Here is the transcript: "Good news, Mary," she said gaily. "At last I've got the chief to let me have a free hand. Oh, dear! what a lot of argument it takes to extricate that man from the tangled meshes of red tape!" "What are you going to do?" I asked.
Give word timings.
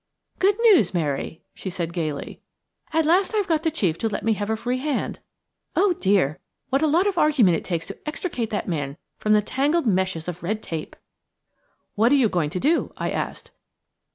"Good 0.39 0.57
news, 0.61 0.95
Mary," 0.95 1.43
she 1.53 1.69
said 1.69 1.93
gaily. 1.93 2.41
"At 2.91 3.05
last 3.05 3.35
I've 3.35 3.45
got 3.45 3.61
the 3.61 3.69
chief 3.69 3.99
to 3.99 4.09
let 4.09 4.23
me 4.25 4.33
have 4.33 4.49
a 4.49 4.55
free 4.55 4.79
hand. 4.79 5.19
Oh, 5.75 5.93
dear! 5.99 6.39
what 6.69 6.81
a 6.81 6.87
lot 6.87 7.05
of 7.05 7.19
argument 7.19 7.57
it 7.57 7.63
takes 7.63 7.85
to 7.85 8.09
extricate 8.09 8.49
that 8.49 8.67
man 8.67 8.97
from 9.19 9.33
the 9.33 9.43
tangled 9.43 9.85
meshes 9.85 10.27
of 10.27 10.41
red 10.41 10.63
tape!" 10.63 10.95
"What 11.93 12.11
are 12.11 12.15
you 12.15 12.29
going 12.29 12.49
to 12.49 12.59
do?" 12.59 12.91
I 12.97 13.11
asked. 13.11 13.51